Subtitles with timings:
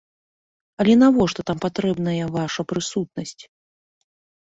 [0.83, 3.41] Але навошта там патрэбная ваша прысутнасць?